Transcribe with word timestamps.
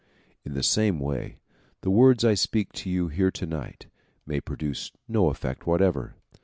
In 0.43 0.55
the 0.55 0.63
same 0.63 0.99
way, 0.99 1.37
the 1.81 1.91
words 1.91 2.25
I 2.25 2.33
speak 2.33 2.73
to 2.73 2.89
you 2.89 3.09
here 3.09 3.29
tonight 3.29 3.85
may 4.25 4.41
produce 4.41 4.91
no 5.07 5.27
effect 5.29 5.67
whatever. 5.67 6.15